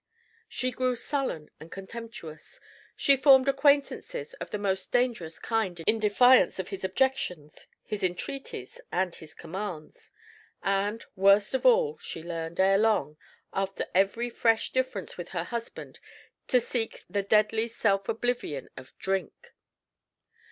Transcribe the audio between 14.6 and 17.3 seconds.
difference with her husband, to seek the